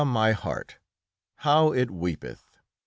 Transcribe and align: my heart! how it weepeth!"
my 0.05 0.31
heart! 0.31 0.77
how 1.35 1.71
it 1.73 1.91
weepeth!" 1.91 2.57